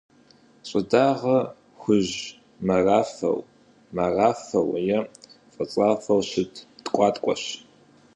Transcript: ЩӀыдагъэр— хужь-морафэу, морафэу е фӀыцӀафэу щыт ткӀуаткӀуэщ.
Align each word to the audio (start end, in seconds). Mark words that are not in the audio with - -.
ЩӀыдагъэр— 0.67 1.45
хужь-морафэу, 1.81 3.37
морафэу 3.95 4.69
е 4.97 4.99
фӀыцӀафэу 5.53 6.21
щыт 6.29 6.53
ткӀуаткӀуэщ. 6.83 7.43